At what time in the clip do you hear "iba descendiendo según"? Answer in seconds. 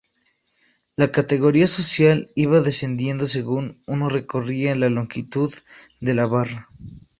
2.35-3.83